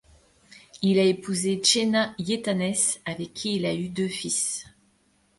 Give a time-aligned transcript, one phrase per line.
[0.81, 2.73] Il a épousé Genna Yaitanes,
[3.05, 4.65] avec qui il a eu deux fils.